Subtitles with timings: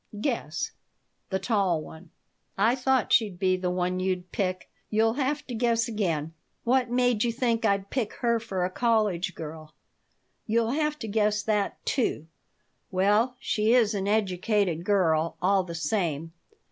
[0.19, 0.71] "Guess."
[1.29, 2.09] "The tall one."
[2.57, 4.67] "I thought she'd be the one you'd pick.
[4.89, 9.35] You'll have to guess again." "What made you think I'd pick her for a college
[9.35, 9.75] girl?"
[10.47, 12.25] "You'll have to guess that, too.
[12.89, 16.33] Well, she is an educated girl, all the same."